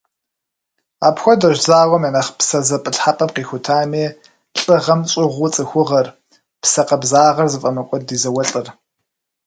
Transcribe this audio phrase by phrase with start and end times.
[1.07, 4.05] Апхуэдэщ зауэм я нэхъ псэзэпылъхьэпӏэм къихутами,
[4.59, 6.07] лӏыгъэм щӏыгъуу цӏыхугъэр,
[6.61, 8.67] псэ къабзагъэр зыфӏэмыкӏуэд ди зауэлӏыр.